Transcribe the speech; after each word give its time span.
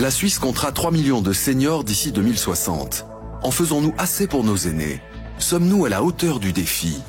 La 0.00 0.10
Suisse 0.10 0.38
comptera 0.38 0.72
3 0.72 0.92
millions 0.92 1.20
de 1.20 1.34
seniors 1.34 1.84
d'ici 1.84 2.10
2060. 2.10 3.04
En 3.42 3.50
faisons-nous 3.50 3.92
assez 3.98 4.26
pour 4.26 4.44
nos 4.44 4.56
aînés? 4.56 5.02
Sommes-nous 5.38 5.84
à 5.84 5.90
la 5.90 6.02
hauteur 6.02 6.40
du 6.40 6.54
défi? 6.54 7.02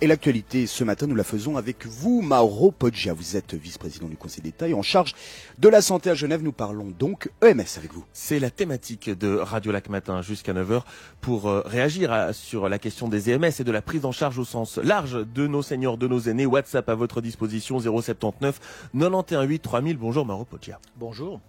Et 0.00 0.06
l'actualité, 0.06 0.66
ce 0.66 0.82
matin, 0.84 1.06
nous 1.06 1.14
la 1.14 1.24
faisons 1.24 1.56
avec 1.56 1.86
vous, 1.86 2.20
Mauro 2.20 2.70
Poggia. 2.70 3.12
Vous 3.12 3.36
êtes 3.36 3.54
vice-président 3.54 4.08
du 4.08 4.16
Conseil 4.16 4.42
d'État 4.42 4.68
et 4.68 4.74
en 4.74 4.82
charge 4.82 5.14
de 5.58 5.68
la 5.68 5.80
santé 5.80 6.10
à 6.10 6.14
Genève. 6.14 6.42
Nous 6.42 6.52
parlons 6.52 6.92
donc 6.98 7.30
EMS 7.42 7.78
avec 7.78 7.92
vous. 7.92 8.04
C'est 8.12 8.38
la 8.38 8.50
thématique 8.50 9.08
de 9.08 9.36
Radio 9.36 9.72
Lac 9.72 9.88
Matin 9.88 10.20
jusqu'à 10.20 10.52
9h 10.52 10.82
pour 11.20 11.48
euh, 11.48 11.62
réagir 11.64 12.30
sur 12.32 12.68
la 12.68 12.78
question 12.78 13.08
des 13.08 13.30
EMS 13.30 13.52
et 13.58 13.64
de 13.64 13.72
la 13.72 13.82
prise 13.82 14.04
en 14.04 14.12
charge 14.12 14.38
au 14.38 14.44
sens 14.44 14.78
large 14.78 15.24
de 15.32 15.46
nos 15.46 15.62
seniors, 15.62 15.96
de 15.96 16.08
nos 16.08 16.20
aînés. 16.20 16.44
WhatsApp 16.44 16.88
à 16.88 16.94
votre 16.94 17.20
disposition 17.20 17.78
079 17.78 18.88
918 18.94 19.60
3000. 19.60 19.96
Bonjour 19.96 20.26
Mauro 20.26 20.44
Poggia. 20.44 20.80
Bonjour. 20.96 21.40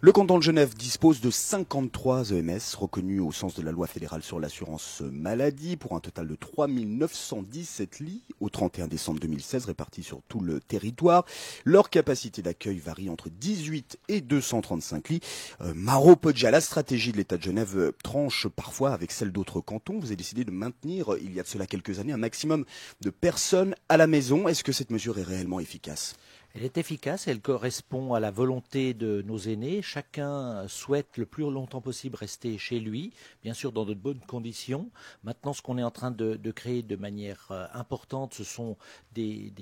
Le 0.00 0.12
canton 0.12 0.38
de 0.38 0.44
Genève 0.44 0.76
dispose 0.76 1.20
de 1.20 1.28
53 1.28 2.30
EMS 2.30 2.76
reconnus 2.76 3.20
au 3.20 3.32
sens 3.32 3.56
de 3.56 3.62
la 3.62 3.72
loi 3.72 3.88
fédérale 3.88 4.22
sur 4.22 4.38
l'assurance 4.38 5.02
maladie 5.10 5.76
pour 5.76 5.96
un 5.96 5.98
total 5.98 6.28
de 6.28 6.36
3 6.36 6.68
917 6.68 7.98
lits 7.98 8.22
au 8.38 8.48
31 8.48 8.86
décembre 8.86 9.18
2016 9.18 9.64
répartis 9.64 10.04
sur 10.04 10.22
tout 10.28 10.38
le 10.38 10.60
territoire. 10.60 11.24
Leur 11.64 11.90
capacité 11.90 12.42
d'accueil 12.42 12.78
varie 12.78 13.10
entre 13.10 13.28
18 13.28 13.98
et 14.06 14.20
235 14.20 15.08
lits. 15.08 15.20
Euh, 15.62 15.72
Maro 15.74 16.14
Poggia, 16.14 16.52
la 16.52 16.60
stratégie 16.60 17.10
de 17.10 17.16
l'État 17.16 17.36
de 17.36 17.42
Genève 17.42 17.76
euh, 17.76 17.92
tranche 18.04 18.46
parfois 18.46 18.92
avec 18.92 19.10
celle 19.10 19.32
d'autres 19.32 19.60
cantons. 19.60 19.98
Vous 19.98 20.06
avez 20.06 20.16
décidé 20.16 20.44
de 20.44 20.52
maintenir, 20.52 21.16
il 21.20 21.34
y 21.34 21.40
a 21.40 21.42
de 21.42 21.48
cela 21.48 21.66
quelques 21.66 21.98
années, 21.98 22.12
un 22.12 22.18
maximum 22.18 22.64
de 23.00 23.10
personnes 23.10 23.74
à 23.88 23.96
la 23.96 24.06
maison. 24.06 24.46
Est-ce 24.46 24.62
que 24.62 24.70
cette 24.70 24.92
mesure 24.92 25.18
est 25.18 25.24
réellement 25.24 25.58
efficace? 25.58 26.14
Elle 26.58 26.64
est 26.64 26.76
efficace, 26.76 27.28
elle 27.28 27.40
correspond 27.40 28.14
à 28.14 28.20
la 28.20 28.32
volonté 28.32 28.92
de 28.92 29.22
nos 29.22 29.38
aînés. 29.38 29.80
Chacun 29.80 30.66
souhaite 30.66 31.16
le 31.16 31.24
plus 31.24 31.44
longtemps 31.48 31.80
possible 31.80 32.16
rester 32.16 32.58
chez 32.58 32.80
lui, 32.80 33.12
bien 33.44 33.54
sûr 33.54 33.70
dans 33.70 33.84
de 33.84 33.94
bonnes 33.94 34.18
conditions. 34.26 34.90
Maintenant, 35.22 35.52
ce 35.52 35.62
qu'on 35.62 35.78
est 35.78 35.84
en 35.84 35.92
train 35.92 36.10
de, 36.10 36.50
créer 36.50 36.82
de 36.82 36.96
manière 36.96 37.46
euh, 37.52 37.66
importante, 37.74 38.34
ce 38.34 38.42
sont 38.42 38.76
des, 39.12 39.52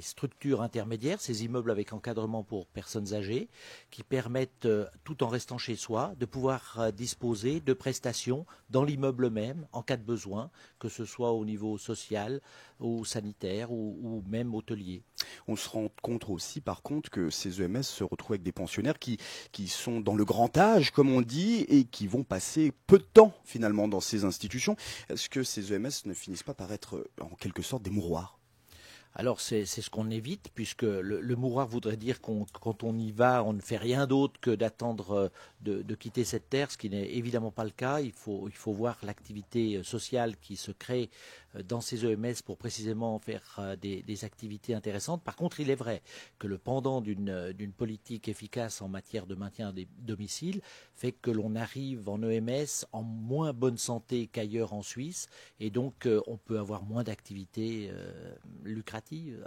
structures 0.00 0.62
intermédiaires, 0.62 1.20
ces 1.20 1.44
immeubles 1.44 1.72
avec 1.72 1.92
encadrement 1.92 2.44
pour 2.44 2.68
personnes 2.68 3.12
âgées, 3.12 3.48
qui 3.90 4.04
permettent, 4.04 4.66
euh, 4.66 4.86
tout 5.02 5.24
en 5.24 5.28
restant 5.28 5.58
chez 5.58 5.74
soi, 5.74 6.12
de 6.20 6.26
pouvoir 6.26 6.76
euh, 6.78 6.90
disposer 6.92 7.58
de 7.58 7.72
prestations 7.72 8.46
dans 8.70 8.84
l'immeuble 8.84 9.30
même, 9.30 9.66
en 9.72 9.82
cas 9.82 9.96
de 9.96 10.04
besoin, 10.04 10.50
que 10.78 10.88
ce 10.88 11.06
soit 11.06 11.32
au 11.32 11.44
niveau 11.44 11.76
social, 11.76 12.40
ou 12.78 13.04
sanitaire, 13.04 13.72
ou, 13.72 13.98
ou 14.00 14.30
même 14.30 14.54
hôtelier. 14.54 15.02
On 15.48 15.56
se 15.56 15.68
rend 15.68 15.88
compte 16.02 16.35
aussi, 16.36 16.60
par 16.60 16.82
contre, 16.82 17.10
que 17.10 17.30
ces 17.30 17.62
EMS 17.62 17.82
se 17.82 18.04
retrouvent 18.04 18.34
avec 18.34 18.42
des 18.42 18.52
pensionnaires 18.52 18.98
qui, 18.98 19.18
qui 19.50 19.66
sont 19.66 20.00
dans 20.00 20.14
le 20.14 20.24
grand 20.24 20.56
âge, 20.56 20.92
comme 20.92 21.10
on 21.10 21.22
dit, 21.22 21.66
et 21.68 21.84
qui 21.84 22.06
vont 22.06 22.22
passer 22.22 22.72
peu 22.86 22.98
de 22.98 23.04
temps, 23.04 23.34
finalement, 23.44 23.88
dans 23.88 24.00
ces 24.00 24.24
institutions. 24.24 24.76
Est-ce 25.08 25.28
que 25.28 25.42
ces 25.42 25.72
EMS 25.72 25.90
ne 26.04 26.14
finissent 26.14 26.44
pas 26.44 26.54
par 26.54 26.72
être, 26.72 27.04
en 27.20 27.34
quelque 27.34 27.62
sorte, 27.62 27.82
des 27.82 27.90
mouroirs? 27.90 28.38
Alors 29.18 29.40
c'est 29.40 29.64
ce 29.64 29.88
qu'on 29.88 30.10
évite, 30.10 30.50
puisque 30.54 30.82
le, 30.82 31.36
mouroir 31.36 31.66
voudrait 31.66 31.96
dire 31.96 32.20
qu'on 32.20 32.44
quand 32.60 32.84
on 32.84 32.98
y 32.98 33.12
va, 33.12 33.42
on 33.44 33.54
ne 33.54 33.62
fait 33.62 33.78
rien 33.78 34.06
d'autre 34.06 34.38
que 34.38 34.50
d'attendre 34.50 35.30
euh, 35.66 35.82
de, 35.82 35.94
quitter 35.94 36.22
cette 36.22 36.50
terre, 36.50 36.70
ce 36.70 36.76
qui 36.76 36.90
n'est 36.90 37.14
évidemment 37.14 37.50
pas 37.50 37.64
le 37.64 37.70
cas. 37.70 38.00
Il 38.00 38.12
faut, 38.12 38.46
il 38.46 38.54
faut 38.54 38.74
voir 38.74 38.98
l'activité 39.02 39.76
euh, 39.76 39.82
sociale 39.82 40.36
qui 40.36 40.56
se 40.56 40.70
crée 40.70 41.08
dans 41.64 41.80
ces 41.80 42.04
EMS 42.04 42.34
pour 42.44 42.56
précisément 42.56 43.18
faire 43.18 43.76
des, 43.80 44.24
activités 44.24 44.74
intéressantes. 44.74 45.22
Par 45.22 45.36
contre, 45.36 45.60
il 45.60 45.70
est 45.70 45.74
vrai 45.74 46.02
que 46.38 46.46
le 46.46 46.58
pendant 46.58 47.00
d'une 47.00 47.72
politique 47.76 48.28
efficace 48.28 48.80
en 48.80 48.88
matière 48.88 49.26
de 49.26 49.34
maintien 49.34 49.72
des 49.72 49.86
domiciles 49.98 50.60
fait 50.94 51.12
que 51.12 51.30
l'on 51.30 51.54
arrive 51.54 52.08
en 52.08 52.22
EMS 52.22 52.86
en 52.92 53.02
moins 53.02 53.52
bonne 53.52 53.76
santé 53.76 54.26
qu'ailleurs 54.26 54.72
en 54.72 54.82
Suisse, 54.82 55.28
et 55.60 55.70
donc 55.70 56.08
on 56.26 56.36
peut 56.36 56.58
avoir 56.58 56.84
moins 56.84 57.04
d'activités 57.04 57.90
lucratives 58.64 59.44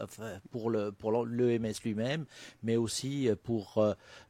pour 0.52 0.70
le 0.70 0.92
pour 0.92 1.26
l'EMS 1.26 1.74
lui-même, 1.84 2.26
mais 2.64 2.76
aussi 2.76 3.30
pour 3.44 3.80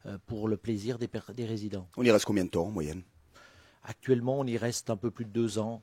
euh, 0.06 0.18
pour 0.26 0.48
le 0.48 0.56
plaisir 0.56 0.98
des, 0.98 1.08
des 1.34 1.44
résidents. 1.44 1.86
On 1.96 2.04
y 2.04 2.10
reste 2.10 2.24
combien 2.24 2.44
de 2.44 2.50
temps 2.50 2.66
en 2.66 2.70
moyenne? 2.70 3.02
Actuellement, 3.84 4.38
on 4.38 4.46
y 4.46 4.56
reste 4.56 4.90
un 4.90 4.96
peu 4.96 5.10
plus 5.10 5.24
de 5.24 5.30
deux 5.30 5.58
ans. 5.58 5.82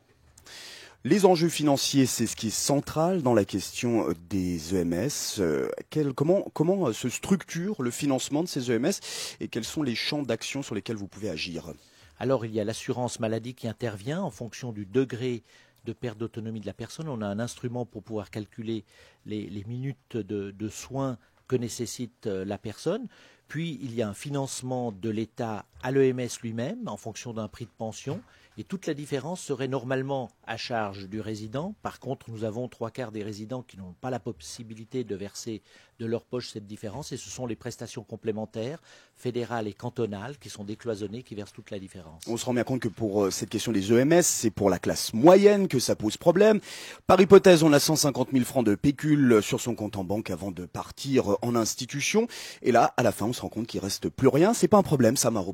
Les 1.03 1.25
enjeux 1.25 1.49
financiers, 1.49 2.05
c'est 2.05 2.25
ce 2.25 2.35
qui 2.35 2.47
est 2.47 2.49
central 2.49 3.21
dans 3.21 3.35
la 3.35 3.45
question 3.45 4.09
euh, 4.09 4.13
des 4.29 4.75
EMS. 4.75 5.39
Euh, 5.39 5.69
comment, 6.15 6.41
comment 6.53 6.91
se 6.91 7.07
structure 7.07 7.81
le 7.81 7.91
financement 7.91 8.43
de 8.43 8.47
ces 8.47 8.71
EMS 8.71 8.93
et 9.39 9.47
quels 9.47 9.63
sont 9.63 9.83
les 9.83 9.95
champs 9.95 10.23
d'action 10.23 10.63
sur 10.63 10.75
lesquels 10.75 10.95
vous 10.95 11.07
pouvez 11.07 11.29
agir? 11.29 11.71
Alors, 12.19 12.45
il 12.45 12.51
y 12.51 12.59
a 12.59 12.63
l'assurance 12.63 13.19
maladie 13.19 13.53
qui 13.53 13.67
intervient 13.67 14.21
en 14.21 14.31
fonction 14.31 14.71
du 14.71 14.85
degré 14.85 15.43
de 15.85 15.93
perte 15.93 16.17
d'autonomie 16.17 16.59
de 16.59 16.65
la 16.65 16.73
personne. 16.73 17.07
On 17.07 17.21
a 17.21 17.27
un 17.27 17.39
instrument 17.39 17.85
pour 17.85 18.03
pouvoir 18.03 18.31
calculer 18.31 18.83
les, 19.25 19.63
minutes 19.67 20.17
de, 20.17 20.69
soins 20.69 21.17
que 21.47 21.55
nécessite 21.55 22.27
euh, 22.27 22.43
la 22.43 22.57
personne. 22.57 23.07
Puis 23.47 23.79
il 23.81 23.95
y 23.95 24.01
a 24.01 24.09
un 24.09 24.13
financement 24.13 24.91
de 24.91 25.09
l'État 25.09 25.65
à 25.81 25.91
l'EMS 25.91 26.41
lui-même 26.41 26.87
en 26.87 26.97
fonction 26.97 27.33
d'un 27.33 27.47
prix 27.47 27.65
de 27.65 27.71
pension. 27.77 28.21
Et 28.59 28.63
toute 28.63 28.87
la 28.87 28.95
différence 28.95 29.39
serait 29.39 29.67
normalement 29.67 30.31
à 30.47 30.57
charge 30.57 31.07
du 31.07 31.21
résident. 31.21 31.75
Par 31.83 31.99
contre, 31.99 32.31
nous 32.31 32.43
avons 32.43 32.67
trois 32.67 32.89
quarts 32.89 33.11
des 33.11 33.21
résidents 33.21 33.61
qui 33.61 33.77
n'ont 33.77 33.93
pas 34.01 34.09
la 34.09 34.19
possibilité 34.19 35.03
de 35.03 35.15
verser 35.15 35.61
de 35.99 36.07
leur 36.07 36.25
poche 36.25 36.49
cette 36.49 36.65
différence. 36.65 37.11
Et 37.11 37.17
ce 37.17 37.29
sont 37.29 37.45
les 37.45 37.55
prestations 37.55 38.03
complémentaires, 38.03 38.81
fédérales 39.15 39.67
et 39.67 39.73
cantonales, 39.73 40.39
qui 40.39 40.49
sont 40.49 40.63
décloisonnées, 40.63 41.21
qui 41.21 41.35
versent 41.35 41.53
toute 41.53 41.69
la 41.69 41.77
différence. 41.77 42.23
On 42.27 42.35
se 42.35 42.45
rend 42.45 42.53
bien 42.55 42.63
compte 42.63 42.81
que 42.81 42.87
pour 42.87 43.25
euh, 43.25 43.31
cette 43.31 43.49
question 43.49 43.71
des 43.71 43.93
EMS, 43.93 44.23
c'est 44.23 44.49
pour 44.49 44.71
la 44.71 44.79
classe 44.79 45.13
moyenne 45.13 45.67
que 45.67 45.77
ça 45.77 45.95
pose 45.95 46.17
problème. 46.17 46.59
Par 47.05 47.21
hypothèse, 47.21 47.61
on 47.61 47.73
a 47.73 47.79
150 47.79 48.29
000 48.31 48.43
francs 48.43 48.65
de 48.65 48.73
pécule 48.73 49.43
sur 49.43 49.61
son 49.61 49.75
compte 49.75 49.97
en 49.97 50.03
banque 50.03 50.31
avant 50.31 50.49
de 50.49 50.65
partir 50.65 51.37
en 51.43 51.55
institution. 51.55 52.27
Et 52.63 52.71
là, 52.71 52.93
à 52.97 53.03
la 53.03 53.11
fin, 53.11 53.27
on 53.27 53.33
se 53.33 53.41
rend 53.41 53.49
compte 53.49 53.67
qu'il 53.67 53.81
reste 53.81 54.09
plus 54.09 54.29
rien. 54.29 54.55
C'est 54.55 54.67
pas 54.67 54.77
un 54.77 54.83
problème, 54.83 55.15
ça, 55.15 55.29
Maro 55.29 55.53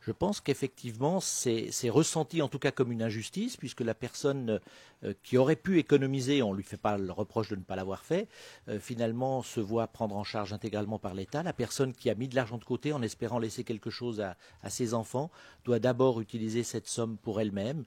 je 0.00 0.12
pense 0.12 0.40
qu'effectivement, 0.40 1.20
c'est 1.20 1.70
ressenti 1.90 2.40
en 2.40 2.48
tout 2.48 2.58
cas 2.58 2.70
comme 2.70 2.90
une 2.90 3.02
injustice, 3.02 3.56
puisque 3.56 3.82
la 3.82 3.94
personne 3.94 4.60
euh, 5.04 5.12
qui 5.22 5.36
aurait 5.36 5.56
pu 5.56 5.78
économiser, 5.78 6.42
on 6.42 6.52
ne 6.52 6.56
lui 6.56 6.64
fait 6.64 6.78
pas 6.78 6.96
le 6.96 7.12
reproche 7.12 7.50
de 7.50 7.56
ne 7.56 7.62
pas 7.62 7.76
l'avoir 7.76 8.04
fait, 8.04 8.26
euh, 8.68 8.80
finalement 8.80 9.42
se 9.42 9.60
voit 9.60 9.88
prendre 9.88 10.16
en 10.16 10.24
charge 10.24 10.52
intégralement 10.52 10.98
par 10.98 11.14
l'État. 11.14 11.42
La 11.42 11.52
personne 11.52 11.92
qui 11.92 12.08
a 12.08 12.14
mis 12.14 12.28
de 12.28 12.34
l'argent 12.34 12.56
de 12.56 12.64
côté 12.64 12.92
en 12.92 13.02
espérant 13.02 13.38
laisser 13.38 13.62
quelque 13.62 13.90
chose 13.90 14.20
à, 14.20 14.36
ses 14.70 14.94
enfants 14.94 15.30
doit 15.64 15.78
d'abord 15.78 16.20
utiliser 16.20 16.62
cette 16.62 16.86
somme 16.86 17.18
pour 17.18 17.40
elle-même. 17.40 17.84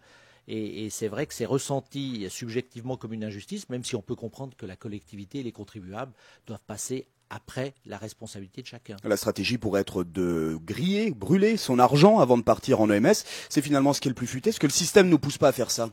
Et, 0.47 0.85
et 0.85 0.89
c'est 0.89 1.07
vrai 1.07 1.25
que 1.25 1.33
c'est 1.33 1.45
ressenti 1.45 2.27
subjectivement 2.29 2.97
comme 2.97 3.13
une 3.13 3.23
injustice, 3.23 3.69
même 3.69 3.83
si 3.83 3.95
on 3.95 4.01
peut 4.01 4.15
comprendre 4.15 4.55
que 4.55 4.65
la 4.65 4.75
collectivité 4.75 5.39
et 5.39 5.43
les 5.43 5.53
contribuables 5.53 6.13
doivent 6.45 6.63
passer 6.67 7.07
après 7.33 7.73
la 7.85 7.97
responsabilité 7.97 8.61
de 8.61 8.67
chacun. 8.67 8.95
La 9.03 9.17
stratégie 9.17 9.57
pourrait 9.57 9.81
être 9.81 10.03
de 10.03 10.57
griller, 10.63 11.11
brûler 11.11 11.57
son 11.57 11.79
argent 11.79 12.19
avant 12.19 12.37
de 12.37 12.43
partir 12.43 12.81
en 12.81 12.89
EMS. 12.89 13.13
C'est 13.49 13.61
finalement 13.61 13.93
ce 13.93 14.01
qui 14.01 14.07
est 14.07 14.11
le 14.11 14.15
plus 14.15 14.27
futé. 14.27 14.49
Est-ce 14.49 14.59
que 14.59 14.67
le 14.67 14.71
système 14.71 15.07
ne 15.07 15.11
nous 15.11 15.19
pousse 15.19 15.37
pas 15.37 15.49
à 15.49 15.51
faire 15.51 15.71
ça 15.71 15.89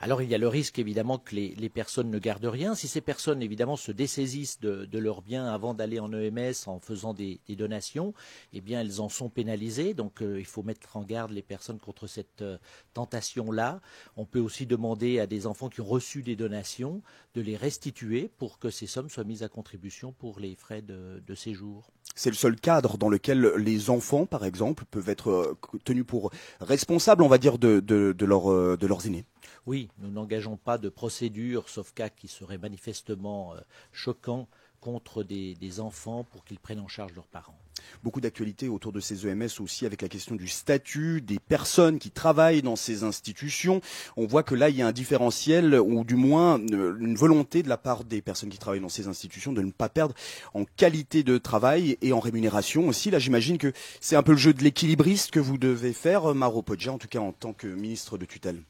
alors 0.00 0.22
il 0.22 0.28
y 0.28 0.34
a 0.34 0.38
le 0.38 0.48
risque 0.48 0.78
évidemment 0.78 1.18
que 1.18 1.34
les, 1.34 1.68
personnes 1.68 2.10
ne 2.10 2.18
gardent 2.18 2.44
rien. 2.44 2.74
Si 2.74 2.88
ces 2.88 3.00
personnes 3.00 3.42
évidemment 3.42 3.76
se 3.76 3.92
dessaisissent 3.92 4.60
de, 4.60 4.98
leurs 4.98 5.22
biens 5.22 5.46
avant 5.46 5.74
d'aller 5.74 5.98
en 6.00 6.12
EMS 6.12 6.54
en 6.66 6.80
faisant 6.80 7.14
des, 7.14 7.40
donations, 7.48 8.12
eh 8.52 8.60
bien 8.60 8.80
elles 8.80 9.00
en 9.00 9.08
sont 9.08 9.28
pénalisées. 9.30 9.94
Donc 9.94 10.22
euh, 10.22 10.38
il 10.38 10.44
faut 10.44 10.62
mettre 10.62 10.96
en 10.96 11.02
garde 11.02 11.30
les 11.30 11.42
personnes 11.42 11.78
contre 11.78 12.06
cette 12.06 12.42
euh, 12.42 12.58
tentation-là. 12.94 13.80
On 14.16 14.26
peut 14.26 14.40
aussi 14.40 14.66
demander 14.66 15.18
à 15.18 15.26
des 15.26 15.46
enfants 15.46 15.68
qui 15.68 15.80
ont 15.80 15.86
reçu 15.86 16.22
des 16.22 16.36
donations 16.36 17.02
de 17.34 17.40
les 17.40 17.56
restituer 17.56 18.30
pour 18.38 18.58
que 18.58 18.70
ces 18.70 18.86
sommes 18.86 19.08
soient 19.08 19.24
mises 19.24 19.42
à 19.42 19.48
contribution 19.48 20.12
pour 20.12 20.40
les 20.40 20.54
frais 20.54 20.82
de, 20.82 21.34
séjour. 21.34 21.90
C'est 22.14 22.30
le 22.30 22.36
seul 22.36 22.56
cadre 22.56 22.96
dans 22.96 23.10
lequel 23.10 23.52
les 23.58 23.90
enfants, 23.90 24.24
par 24.24 24.44
exemple, 24.44 24.84
peuvent 24.90 25.08
être 25.08 25.30
euh, 25.30 25.58
tenus 25.84 26.06
pour 26.06 26.30
responsables, 26.60 27.22
on 27.22 27.28
va 27.28 27.38
dire, 27.38 27.58
de 27.58 28.24
leurs 28.24 29.06
aînés. 29.06 29.24
Oui, 29.66 29.88
nous 29.98 30.10
n'engageons 30.10 30.56
pas 30.56 30.78
de 30.78 30.88
procédure, 30.88 31.68
sauf 31.68 31.92
cas 31.92 32.08
qui 32.08 32.28
serait 32.28 32.56
manifestement 32.58 33.54
euh, 33.54 33.60
choquant 33.90 34.46
contre 34.80 35.24
des, 35.24 35.80
enfants 35.80 36.24
pour 36.30 36.44
qu'ils 36.44 36.60
prennent 36.60 36.78
en 36.78 36.86
charge 36.86 37.12
leurs 37.16 37.26
parents. 37.26 37.58
Beaucoup 38.04 38.20
d'actualités 38.20 38.68
autour 38.68 38.92
de 38.92 39.00
ces 39.00 39.26
EMS 39.26 39.48
aussi 39.58 39.84
avec 39.84 40.00
la 40.00 40.08
question 40.08 40.36
du 40.36 40.46
statut 40.46 41.20
des 41.20 41.40
personnes 41.40 41.98
qui 41.98 42.12
travaillent 42.12 42.62
dans 42.62 42.76
ces 42.76 43.02
institutions. 43.02 43.80
On 44.16 44.26
voit 44.26 44.44
que 44.44 44.54
là, 44.54 44.70
il 44.70 44.76
y 44.76 44.82
a 44.82 44.86
un 44.86 44.92
différentiel 44.92 45.74
ou 45.74 46.04
du 46.04 46.14
moins 46.14 46.60
euh, 46.70 46.96
une 47.00 47.16
volonté 47.16 47.64
de 47.64 47.68
la 47.68 47.76
part 47.76 48.04
des 48.04 48.22
personnes 48.22 48.48
qui 48.48 48.58
travaillent 48.58 48.80
dans 48.80 48.88
ces 48.88 49.08
institutions 49.08 49.52
de 49.52 49.62
ne 49.62 49.72
pas 49.72 49.88
perdre 49.88 50.14
en 50.54 50.64
qualité 50.64 51.24
de 51.24 51.36
travail 51.36 51.98
et 52.00 52.12
en 52.12 52.20
rémunération 52.20 52.86
aussi. 52.86 53.10
Là, 53.10 53.18
j'imagine 53.18 53.58
que 53.58 53.72
c'est 54.00 54.14
un 54.14 54.22
peu 54.22 54.32
le 54.32 54.38
jeu 54.38 54.54
de 54.54 54.62
l'équilibriste 54.62 55.32
que 55.32 55.40
vous 55.40 55.58
devez 55.58 55.92
faire, 55.92 56.32
Maro 56.32 56.62
Poggia, 56.62 56.92
en 56.92 56.98
tout 56.98 57.08
cas 57.08 57.18
en 57.18 57.32
tant 57.32 57.52
que 57.52 57.66
ministre 57.66 58.18
de 58.18 58.24
tutelle. 58.24 58.62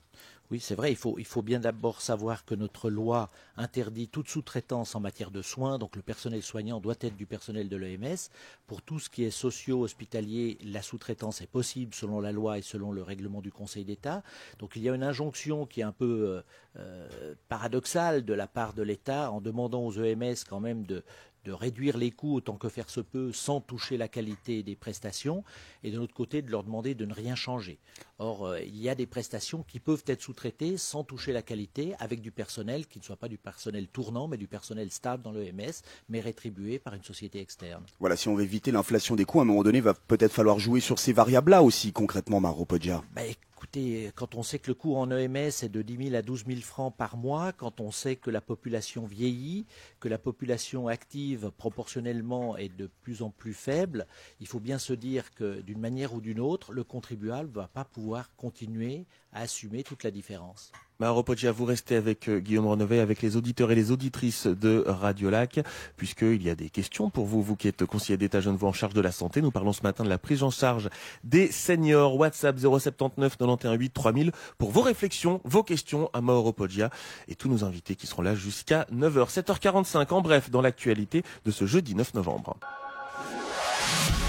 Oui, 0.50 0.60
c'est 0.60 0.76
vrai, 0.76 0.92
il 0.92 0.96
faut, 0.96 1.42
bien 1.42 1.58
d'abord 1.58 2.00
savoir 2.00 2.44
que 2.44 2.54
notre 2.54 2.88
loi 2.88 3.30
interdit 3.56 4.06
toute 4.06 4.28
sous-traitance 4.28 4.94
en 4.94 5.00
matière 5.00 5.32
de 5.32 5.42
soins, 5.42 5.76
donc 5.76 5.96
le 5.96 6.02
personnel 6.02 6.40
soignant 6.42 6.78
doit 6.78 6.94
être 7.00 7.16
du 7.16 7.26
personnel 7.26 7.68
de 7.68 7.76
l'EMS. 7.76 8.30
Pour 8.68 8.80
tout 8.80 9.00
ce 9.00 9.10
qui 9.10 9.24
est 9.24 9.32
socio-hospitalier, 9.32 10.58
la 10.64 10.82
sous-traitance 10.82 11.40
est 11.40 11.48
possible 11.48 11.94
selon 11.94 12.20
la 12.20 12.30
loi 12.30 12.58
et 12.58 12.62
selon 12.62 12.92
le 12.92 13.02
règlement 13.02 13.40
du 13.40 13.50
Conseil 13.50 13.84
d'État. 13.84 14.22
Donc 14.60 14.76
il 14.76 14.82
y 14.82 14.88
a 14.88 14.94
une 14.94 15.02
injonction 15.02 15.66
qui 15.66 15.80
est 15.80 15.84
un 15.84 15.92
peu 15.92 16.04
euh, 16.28 16.42
euh, 16.78 17.34
paradoxale 17.48 18.24
de 18.24 18.34
la 18.34 18.46
part 18.46 18.72
de 18.72 18.82
l'État 18.82 19.32
en 19.32 19.40
demandant 19.40 19.84
aux 19.84 19.98
EMS 19.98 20.36
quand 20.48 20.60
même 20.60 20.86
de, 20.86 21.02
de 21.46 21.52
réduire 21.52 21.96
les 21.96 22.10
coûts 22.10 22.34
autant 22.34 22.56
que 22.56 22.68
faire 22.68 22.90
se 22.90 23.00
peut 23.00 23.32
sans 23.32 23.60
toucher 23.60 23.96
la 23.96 24.08
qualité 24.08 24.64
des 24.64 24.74
prestations, 24.74 25.44
et 25.84 25.92
de 25.92 25.96
l'autre 25.96 26.14
côté 26.14 26.42
de 26.42 26.50
leur 26.50 26.64
demander 26.64 26.94
de 26.94 27.06
ne 27.06 27.14
rien 27.14 27.36
changer. 27.36 27.78
Or, 28.18 28.46
euh, 28.46 28.60
il 28.60 28.76
y 28.76 28.88
a 28.88 28.96
des 28.96 29.06
prestations 29.06 29.62
qui 29.62 29.78
peuvent 29.78 30.02
être 30.06 30.22
sous-traitées 30.22 30.76
sans 30.76 31.04
toucher 31.04 31.32
la 31.32 31.42
qualité, 31.42 31.94
avec 32.00 32.20
du 32.20 32.32
personnel 32.32 32.86
qui 32.86 32.98
ne 32.98 33.04
soit 33.04 33.16
pas 33.16 33.28
du 33.28 33.38
personnel 33.38 33.86
tournant, 33.86 34.26
mais 34.26 34.36
du 34.36 34.48
personnel 34.48 34.90
stable 34.90 35.22
dans 35.22 35.32
l'EMS, 35.32 35.82
mais 36.08 36.20
rétribué 36.20 36.80
par 36.80 36.94
une 36.94 37.04
société 37.04 37.40
externe. 37.40 37.84
Voilà, 38.00 38.16
si 38.16 38.28
on 38.28 38.34
veut 38.34 38.42
éviter 38.42 38.72
l'inflation 38.72 39.14
des 39.14 39.24
coûts, 39.24 39.38
à 39.38 39.42
un 39.42 39.46
moment 39.46 39.62
donné, 39.62 39.78
il 39.78 39.84
va 39.84 39.94
peut-être 39.94 40.32
falloir 40.32 40.58
jouer 40.58 40.80
sur 40.80 40.98
ces 40.98 41.12
variables-là 41.12 41.62
aussi, 41.62 41.92
concrètement, 41.92 42.40
Maro 42.40 42.64
Poggia. 42.64 43.04
Bah, 43.14 43.22
écoutez, 43.56 44.10
quand 44.14 44.34
on 44.34 44.42
sait 44.42 44.58
que 44.58 44.68
le 44.68 44.74
coût 44.74 44.96
en 44.96 45.10
EMS 45.10 45.36
est 45.62 45.70
de 45.70 45.80
10 45.80 46.08
000 46.08 46.14
à 46.14 46.20
12 46.20 46.44
000 46.46 46.60
francs 46.60 46.94
par 46.94 47.16
mois, 47.16 47.54
quand 47.54 47.80
on 47.80 47.90
sait 47.90 48.16
que 48.16 48.28
la 48.28 48.42
population 48.42 49.06
vieillit, 49.06 49.64
que 49.98 50.10
la 50.10 50.18
population 50.18 50.88
active 50.88 51.50
proportionnellement 51.56 52.58
est 52.58 52.68
de 52.68 52.90
plus 53.00 53.22
en 53.22 53.30
plus 53.30 53.54
faible, 53.54 54.06
il 54.40 54.46
faut 54.46 54.60
bien 54.60 54.78
se 54.78 54.92
dire 54.92 55.34
que 55.34 55.62
d'une 55.62 55.80
manière 55.80 56.12
ou 56.12 56.20
d'une 56.20 56.38
autre, 56.38 56.74
le 56.74 56.84
contribuable 56.84 57.48
ne 57.48 57.54
va 57.54 57.66
pas 57.66 57.86
pouvoir 57.86 58.30
continuer 58.36 59.06
à 59.32 59.40
assumer 59.40 59.82
toute 59.84 60.04
la 60.04 60.10
différence. 60.10 60.70
Maro 60.98 61.22
Poggia, 61.22 61.52
vous 61.52 61.66
restez 61.66 61.94
avec 61.94 62.28
euh, 62.28 62.38
Guillaume 62.38 62.66
Renovet, 62.66 63.00
avec 63.00 63.20
les 63.20 63.36
auditeurs 63.36 63.70
et 63.70 63.74
les 63.74 63.90
auditrices 63.90 64.46
de 64.46 64.82
Radio 64.86 65.28
Lac, 65.28 65.60
puisqu'il 65.98 66.42
y 66.42 66.48
a 66.48 66.54
des 66.54 66.70
questions 66.70 67.10
pour 67.10 67.26
vous, 67.26 67.42
vous 67.42 67.54
qui 67.54 67.68
êtes 67.68 67.84
conseiller 67.84 68.16
d'État 68.16 68.40
Genevois 68.40 68.70
en 68.70 68.72
charge 68.72 68.94
de 68.94 69.02
la 69.02 69.12
santé. 69.12 69.42
Nous 69.42 69.50
parlons 69.50 69.74
ce 69.74 69.82
matin 69.82 70.04
de 70.04 70.08
la 70.08 70.16
prise 70.16 70.42
en 70.42 70.50
charge 70.50 70.88
des 71.22 71.52
seniors. 71.52 72.16
WhatsApp 72.16 72.58
079 72.58 73.36
91 73.36 73.78
8 73.78 73.90
3000 73.92 74.32
pour 74.56 74.70
vos 74.70 74.80
réflexions, 74.80 75.42
vos 75.44 75.62
questions 75.62 76.08
à 76.14 76.22
Mauro 76.22 76.54
Poggia 76.54 76.88
et 77.28 77.34
tous 77.34 77.50
nos 77.50 77.62
invités 77.62 77.94
qui 77.94 78.06
seront 78.06 78.22
là 78.22 78.34
jusqu'à 78.34 78.86
9h, 78.90 79.30
7h45. 79.30 80.14
En 80.14 80.22
bref, 80.22 80.50
dans 80.50 80.62
l'actualité 80.62 81.22
de 81.44 81.50
ce 81.50 81.66
jeudi 81.66 81.94
9 81.94 82.14
novembre. 82.14 82.56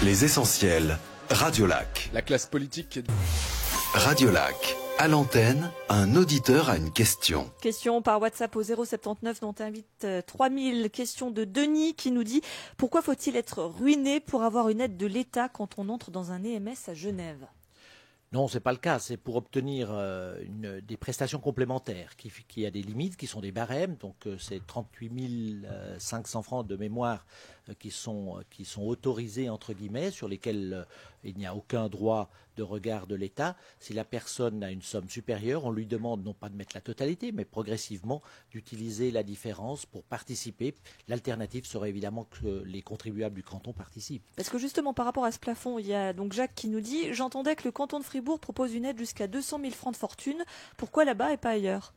Les 0.02 0.24
essentiels. 0.24 0.98
Radio 1.30 1.66
Lac. 1.66 2.10
La 2.12 2.22
classe 2.22 2.46
politique. 2.46 3.00
Radio 3.94 4.30
Lac. 4.30 4.76
À 5.00 5.06
l'antenne, 5.06 5.70
un 5.88 6.16
auditeur 6.16 6.68
a 6.68 6.76
une 6.76 6.90
question. 6.90 7.48
Question 7.62 8.02
par 8.02 8.20
WhatsApp 8.20 8.56
au 8.56 8.64
079 8.64 9.38
dont 9.38 9.54
invite 9.60 10.04
3000. 10.26 10.90
Question 10.90 11.30
de 11.30 11.44
Denis 11.44 11.94
qui 11.94 12.10
nous 12.10 12.24
dit 12.24 12.42
Pourquoi 12.76 13.00
faut-il 13.00 13.36
être 13.36 13.62
ruiné 13.62 14.18
pour 14.18 14.42
avoir 14.42 14.70
une 14.70 14.80
aide 14.80 14.96
de 14.96 15.06
l'État 15.06 15.48
quand 15.48 15.78
on 15.78 15.88
entre 15.88 16.10
dans 16.10 16.32
un 16.32 16.42
EMS 16.42 16.74
à 16.88 16.94
Genève? 16.94 17.46
Non, 18.32 18.46
ce 18.46 18.56
n'est 18.56 18.60
pas 18.60 18.72
le 18.72 18.78
cas. 18.78 18.98
C'est 18.98 19.16
pour 19.16 19.36
obtenir 19.36 19.88
euh, 19.90 20.38
une, 20.42 20.80
des 20.80 20.96
prestations 20.96 21.38
complémentaires 21.38 22.16
qui, 22.16 22.30
qui, 22.46 22.66
a 22.66 22.70
des 22.70 22.82
limites, 22.82 23.16
qui 23.16 23.26
sont 23.26 23.40
des 23.40 23.52
barèmes. 23.52 23.94
Donc, 23.96 24.26
euh, 24.26 24.36
c'est 24.36 24.66
38 24.66 25.64
500 25.98 26.42
francs 26.42 26.66
de 26.66 26.76
mémoire 26.76 27.24
euh, 27.24 27.57
qui 27.74 27.90
sont, 27.90 28.42
qui 28.50 28.64
sont 28.64 28.82
autorisés, 28.82 29.48
entre 29.48 29.72
guillemets, 29.72 30.10
sur 30.10 30.28
lesquels 30.28 30.72
euh, 30.72 30.84
il 31.24 31.36
n'y 31.36 31.46
a 31.46 31.54
aucun 31.54 31.88
droit 31.88 32.30
de 32.56 32.62
regard 32.62 33.06
de 33.06 33.14
l'État. 33.14 33.56
Si 33.78 33.92
la 33.92 34.04
personne 34.04 34.62
a 34.64 34.70
une 34.70 34.82
somme 34.82 35.08
supérieure, 35.08 35.64
on 35.64 35.70
lui 35.70 35.86
demande 35.86 36.24
non 36.24 36.34
pas 36.34 36.48
de 36.48 36.56
mettre 36.56 36.72
la 36.74 36.80
totalité, 36.80 37.32
mais 37.32 37.44
progressivement 37.44 38.22
d'utiliser 38.50 39.10
la 39.10 39.22
différence 39.22 39.86
pour 39.86 40.02
participer. 40.02 40.74
L'alternative 41.06 41.66
serait 41.66 41.88
évidemment 41.88 42.24
que 42.24 42.62
les 42.64 42.82
contribuables 42.82 43.36
du 43.36 43.42
canton 43.42 43.72
participent. 43.72 44.24
Parce 44.36 44.50
que 44.50 44.58
justement, 44.58 44.92
par 44.92 45.06
rapport 45.06 45.24
à 45.24 45.32
ce 45.32 45.38
plafond, 45.38 45.78
il 45.78 45.86
y 45.86 45.94
a 45.94 46.12
donc 46.12 46.32
Jacques 46.32 46.54
qui 46.54 46.68
nous 46.68 46.80
dit 46.80 47.12
J'entendais 47.14 47.54
que 47.54 47.64
le 47.64 47.72
canton 47.72 48.00
de 48.00 48.04
Fribourg 48.04 48.40
propose 48.40 48.74
une 48.74 48.84
aide 48.84 48.98
jusqu'à 48.98 49.26
200 49.26 49.60
000 49.60 49.72
francs 49.72 49.92
de 49.92 49.98
fortune. 49.98 50.44
Pourquoi 50.76 51.04
là-bas 51.04 51.32
et 51.32 51.36
pas 51.36 51.50
ailleurs? 51.50 51.92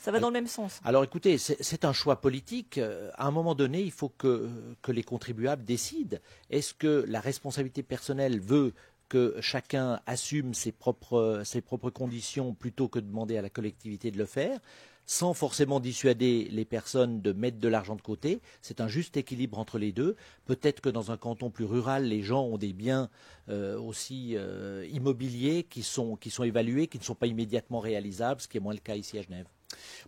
Ça 0.00 0.10
va 0.10 0.18
dans 0.18 0.28
le 0.28 0.32
même 0.32 0.46
sens. 0.46 0.80
Alors 0.84 1.04
écoutez, 1.04 1.36
c'est 1.38 1.84
un 1.84 1.92
choix 1.92 2.20
politique. 2.20 2.78
Euh, 2.78 3.10
à 3.14 3.26
un 3.26 3.30
moment 3.30 3.54
donné, 3.54 3.82
il 3.82 3.92
faut 3.92 4.08
que, 4.08 4.48
que 4.80 4.92
les 4.92 5.02
contribuables 5.02 5.64
décident. 5.64 6.16
Est-ce 6.48 6.72
que 6.72 7.04
la 7.06 7.20
responsabilité 7.20 7.82
personnelle 7.82 8.40
veut 8.40 8.72
que 9.10 9.36
chacun 9.40 10.00
assume 10.06 10.54
ses 10.54 10.72
propres, 10.72 11.42
ses 11.44 11.60
propres 11.60 11.90
conditions 11.90 12.54
plutôt 12.54 12.88
que 12.88 12.98
de 12.98 13.06
demander 13.06 13.36
à 13.36 13.42
la 13.42 13.50
collectivité 13.50 14.10
de 14.10 14.18
le 14.18 14.26
faire 14.26 14.58
sans 15.04 15.34
forcément 15.34 15.80
dissuader 15.80 16.46
les 16.52 16.64
personnes 16.64 17.20
de 17.20 17.32
mettre 17.32 17.58
de 17.58 17.68
l'argent 17.68 17.96
de 17.96 18.00
côté? 18.00 18.40
C'est 18.62 18.80
un 18.80 18.86
juste 18.88 19.16
équilibre 19.16 19.58
entre 19.58 19.78
les 19.78 19.92
deux. 19.92 20.16
Peut-être 20.46 20.80
que 20.80 20.88
dans 20.88 21.10
un 21.10 21.16
canton 21.16 21.50
plus 21.50 21.64
rural, 21.64 22.04
les 22.04 22.22
gens 22.22 22.44
ont 22.44 22.58
des 22.58 22.72
biens 22.72 23.10
euh, 23.48 23.78
aussi 23.78 24.34
euh, 24.36 24.86
immobiliers 24.92 25.64
qui 25.64 25.82
sont, 25.82 26.16
qui 26.16 26.30
sont 26.30 26.44
évalués, 26.44 26.86
qui 26.86 26.98
ne 26.98 27.04
sont 27.04 27.16
pas 27.16 27.26
immédiatement 27.26 27.80
réalisables, 27.80 28.40
ce 28.40 28.48
qui 28.48 28.56
est 28.56 28.60
moins 28.60 28.74
le 28.74 28.78
cas 28.80 28.94
ici 28.94 29.18
à 29.18 29.22
Genève. 29.22 29.46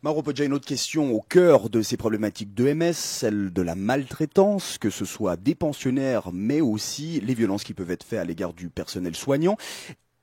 Maro 0.03 0.23
déjà 0.23 0.45
une 0.45 0.53
autre 0.53 0.67
question 0.67 1.13
au 1.13 1.21
cœur 1.21 1.71
de 1.71 1.81
ces 1.83 1.97
problématiques 1.97 2.55
d'EMS, 2.55 2.93
celle 2.93 3.53
de 3.53 3.63
la 3.63 3.75
maltraitance, 3.75 4.79
que 4.79 4.91
ce 4.91 5.05
soit 5.05 5.37
des 5.37 5.55
pensionnaires, 5.55 6.31
mais 6.33 6.61
aussi 6.61 7.21
les 7.21 7.35
violences 7.35 7.63
qui 7.65 7.75
peuvent 7.75 7.91
être 7.91 8.05
faites 8.05 8.19
à 8.19 8.25
l'égard 8.25 8.53
du 8.53 8.69
personnel 8.69 9.15
soignant 9.15 9.57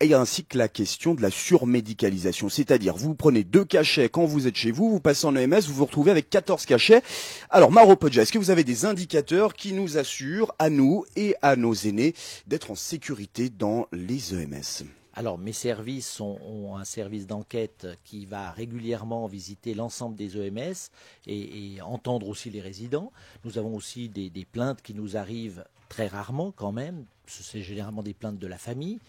et 0.01 0.13
ainsi 0.13 0.45
que 0.45 0.57
la 0.57 0.67
question 0.67 1.13
de 1.13 1.21
la 1.21 1.29
surmédicalisation. 1.29 2.49
C'est-à-dire, 2.49 2.95
vous 2.95 3.15
prenez 3.15 3.43
deux 3.43 3.65
cachets 3.65 4.09
quand 4.09 4.25
vous 4.25 4.47
êtes 4.47 4.55
chez 4.55 4.71
vous, 4.71 4.89
vous 4.89 4.99
passez 4.99 5.25
en 5.25 5.35
EMS, 5.35 5.61
vous 5.67 5.73
vous 5.73 5.85
retrouvez 5.85 6.11
avec 6.11 6.29
14 6.29 6.65
cachets. 6.65 7.01
Alors, 7.49 7.71
Maro 7.71 7.95
Podja, 7.95 8.21
est-ce 8.21 8.31
que 8.31 8.37
vous 8.37 8.51
avez 8.51 8.63
des 8.63 8.85
indicateurs 8.85 9.53
qui 9.53 9.73
nous 9.73 9.97
assurent, 9.97 10.53
à 10.59 10.69
nous 10.69 11.05
et 11.15 11.35
à 11.41 11.55
nos 11.55 11.73
aînés, 11.73 12.13
d'être 12.47 12.71
en 12.71 12.75
sécurité 12.75 13.49
dans 13.49 13.87
les 13.91 14.33
EMS 14.33 14.87
alors, 15.19 15.37
mes 15.37 15.51
services 15.51 16.21
ont, 16.21 16.77
un 16.77 16.85
service 16.85 17.27
d'enquête 17.27 17.85
qui 18.05 18.25
va 18.25 18.51
régulièrement 18.51 19.27
visiter 19.27 19.73
l'ensemble 19.73 20.15
des 20.15 20.37
EMS 20.37 20.73
et, 21.27 21.81
entendre 21.81 22.29
aussi 22.29 22.49
les 22.49 22.61
résidents. 22.61 23.11
Nous 23.43 23.57
avons 23.57 23.75
aussi 23.75 24.07
des, 24.07 24.29
des 24.29 24.45
plaintes 24.45 24.81
qui 24.81 24.93
nous 24.93 25.17
arrivent 25.17 25.65
très 25.89 26.07
rarement 26.07 26.53
quand 26.53 26.71
même. 26.71 27.03
C'est 27.27 27.63
généralement 27.63 28.01
des 28.01 28.13
plaintes 28.13 28.39
de 28.39 28.47
la 28.47 28.57
famille. 28.57 28.99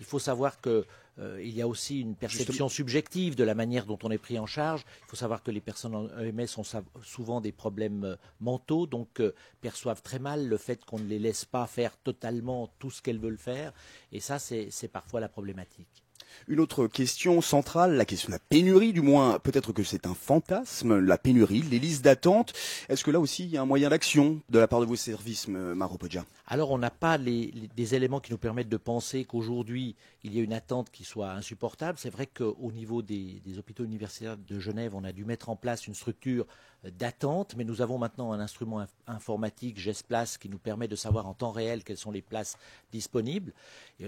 Il 0.00 0.06
faut 0.06 0.18
savoir 0.18 0.60
qu'il 0.60 0.82
euh, 1.18 1.42
y 1.42 1.60
a 1.60 1.68
aussi 1.68 2.00
une 2.00 2.14
perception 2.14 2.68
subjective 2.68 3.34
de 3.34 3.44
la 3.44 3.54
manière 3.54 3.86
dont 3.86 3.98
on 4.02 4.10
est 4.10 4.18
pris 4.18 4.38
en 4.38 4.46
charge. 4.46 4.84
Il 5.06 5.10
faut 5.10 5.16
savoir 5.16 5.42
que 5.42 5.50
les 5.50 5.60
personnes 5.60 5.94
en 5.94 6.08
EMS 6.18 6.46
ont 6.56 6.82
souvent 7.02 7.40
des 7.40 7.52
problèmes 7.52 8.04
euh, 8.04 8.16
mentaux, 8.40 8.86
donc 8.86 9.20
euh, 9.20 9.34
perçoivent 9.60 10.02
très 10.02 10.18
mal 10.18 10.48
le 10.48 10.56
fait 10.56 10.84
qu'on 10.84 10.98
ne 10.98 11.06
les 11.06 11.18
laisse 11.18 11.44
pas 11.44 11.66
faire 11.66 11.96
totalement 11.98 12.70
tout 12.78 12.90
ce 12.90 13.02
qu'elles 13.02 13.18
veulent 13.18 13.38
faire. 13.38 13.72
Et 14.12 14.20
ça, 14.20 14.38
c'est 14.38 14.88
parfois 14.88 15.20
la 15.20 15.28
problématique. 15.28 16.04
Une 16.48 16.60
autre 16.60 16.86
question 16.86 17.40
centrale, 17.40 17.96
la 17.96 18.04
question 18.04 18.28
de 18.28 18.32
la 18.32 18.38
pénurie, 18.38 18.92
du 18.92 19.02
moins 19.02 19.38
peut-être 19.38 19.72
que 19.72 19.82
c'est 19.82 20.06
un 20.06 20.14
fantasme, 20.14 20.98
la 20.98 21.18
pénurie, 21.18 21.62
les 21.62 21.78
listes 21.78 22.04
d'attente. 22.04 22.52
Est-ce 22.88 23.04
que 23.04 23.10
là 23.10 23.20
aussi 23.20 23.44
il 23.44 23.50
y 23.50 23.56
a 23.56 23.62
un 23.62 23.66
moyen 23.66 23.90
d'action 23.90 24.40
de 24.48 24.58
la 24.58 24.66
part 24.68 24.80
de 24.80 24.86
vos 24.86 24.96
services, 24.96 25.48
Maro 25.48 25.98
Podja 25.98 26.24
Alors 26.46 26.70
on 26.70 26.78
n'a 26.78 26.90
pas 26.90 27.18
des 27.18 27.94
éléments 27.94 28.20
qui 28.20 28.32
nous 28.32 28.38
permettent 28.38 28.68
de 28.68 28.76
penser 28.76 29.24
qu'aujourd'hui 29.24 29.96
il 30.24 30.34
y 30.34 30.40
a 30.40 30.42
une 30.42 30.52
attente 30.52 30.90
qui 30.90 30.99
soit 31.04 31.32
insupportable. 31.32 31.98
C'est 31.98 32.10
vrai 32.10 32.26
qu'au 32.26 32.72
niveau 32.72 33.02
des, 33.02 33.42
hôpitaux 33.58 33.84
universitaires 33.84 34.36
de 34.36 34.58
Genève, 34.58 34.94
on 34.94 35.04
a 35.04 35.12
dû 35.12 35.24
mettre 35.24 35.48
en 35.48 35.56
place 35.56 35.86
une 35.86 35.94
structure 35.94 36.46
d'attente, 36.84 37.54
mais 37.56 37.64
nous 37.64 37.82
avons 37.82 37.98
maintenant 37.98 38.32
un 38.32 38.40
instrument 38.40 38.86
informatique 39.06 39.78
GESPLACE 39.78 40.38
qui 40.38 40.48
nous 40.48 40.58
permet 40.58 40.88
de 40.88 40.96
savoir 40.96 41.26
en 41.26 41.34
temps 41.34 41.50
réel 41.50 41.84
quelles 41.84 41.98
sont 41.98 42.10
les 42.10 42.22
places 42.22 42.56
disponibles. 42.90 43.52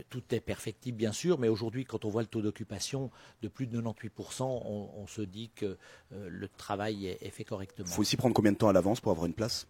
tout 0.09 0.23
est 0.31 0.41
perfectible 0.41 0.97
bien 0.97 1.13
sûr, 1.13 1.39
mais 1.39 1.49
aujourd'hui 1.49 1.85
quand 1.85 2.05
on 2.05 2.09
voit 2.09 2.23
le 2.23 2.29
taux 2.29 2.41
d'occupation 2.41 3.11
de 3.43 3.49
plus 3.49 3.67
de 3.67 3.81
98%, 3.81 4.43
on, 4.43 5.07
se 5.07 5.21
dit 5.21 5.51
que 5.55 5.77
euh, 6.13 6.29
le 6.31 6.49
travail 6.49 7.07
est, 7.07 7.19
est 7.23 7.31
fait 7.31 7.45
correctement. 7.45 7.89
Il 7.89 7.93
faut 7.93 8.01
aussi 8.01 8.17
prendre 8.17 8.35
combien 8.35 8.53
de 8.53 8.57
temps 8.57 8.69
à 8.69 8.73
l'avance 8.73 9.01
pour 9.01 9.13
avoir 9.13 9.27
une 9.27 9.35
place? 9.35 9.67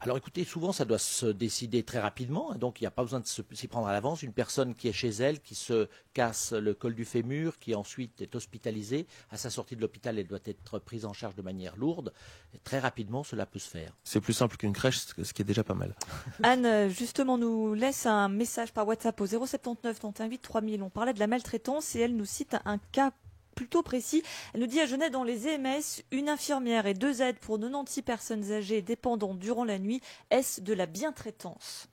Alors 0.00 0.16
écoutez, 0.16 0.44
souvent 0.44 0.72
ça 0.72 0.84
doit 0.84 0.98
se 0.98 1.26
décider 1.26 1.82
très 1.82 1.98
rapidement, 1.98 2.52
hein, 2.52 2.56
donc 2.56 2.80
il 2.80 2.84
n'y 2.84 2.88
a 2.88 2.92
pas 2.92 3.02
besoin 3.02 3.20
de 3.20 3.26
s'y 3.26 3.68
prendre 3.68 3.88
à 3.88 3.92
l'avance. 3.92 4.22
Une 4.22 4.32
personne 4.32 4.74
qui 4.74 4.88
est 4.88 4.92
chez 4.92 5.08
elle, 5.08 5.40
qui 5.40 5.54
se 5.54 5.88
casse 6.14 6.52
le 6.52 6.74
col 6.74 6.94
du 6.94 7.04
fémur, 7.04 7.58
qui 7.58 7.74
ensuite 7.74 8.20
est 8.20 8.34
hospitalisée, 8.34 9.06
à 9.30 9.36
sa 9.36 9.50
sortie 9.50 9.76
de 9.76 9.80
l'hôpital, 9.80 10.18
elle 10.18 10.26
doit 10.26 10.38
être 10.44 10.78
prise 10.78 11.04
en 11.04 11.12
charge 11.12 11.34
de 11.34 11.42
manière 11.42 11.76
lourde. 11.76 12.12
très 12.64 12.78
rapidement, 12.78 13.24
cela 13.24 13.46
peut 13.46 13.58
se 13.58 13.68
faire. 13.68 13.92
C'est 14.04 14.20
plus 14.20 14.32
simple 14.32 14.56
qu'une 14.56 14.72
crèche, 14.72 14.98
ce 14.98 15.32
qui 15.32 15.42
est 15.42 15.44
déjà 15.44 15.64
pas 15.64 15.74
mal. 15.74 15.94
Anne, 16.42 16.88
justement, 16.88 17.38
nous 17.38 17.74
laisse 17.74 18.06
un 18.06 18.28
message 18.28 18.72
par 18.72 18.86
WhatsApp 18.86 19.20
au 19.20 19.26
079 19.26 20.00
dont 20.00 20.14
invite 20.18 20.42
3000. 20.42 20.82
On 20.82 20.90
parlait 20.90 21.12
de 21.12 21.18
la 21.18 21.26
maltraitance 21.26 21.96
et 21.96 22.00
elle 22.00 22.16
nous 22.16 22.24
cite 22.24 22.56
un 22.64 22.78
cas 22.92 23.12
plutôt 23.58 23.82
précis. 23.82 24.22
Elle 24.54 24.60
nous 24.60 24.68
dit 24.68 24.80
à 24.80 24.86
Genève, 24.86 25.10
dans 25.10 25.24
les 25.24 25.48
EMS, 25.48 26.04
une 26.12 26.28
infirmière 26.28 26.86
et 26.86 26.94
deux 26.94 27.22
aides 27.22 27.40
pour 27.40 27.58
96 27.58 28.04
personnes 28.04 28.52
âgées 28.52 28.82
dépendantes 28.82 29.40
durant 29.40 29.64
la 29.64 29.80
nuit. 29.80 30.00
Est-ce 30.30 30.60
de 30.60 30.72
la 30.72 30.86
bientraitance? 30.86 31.88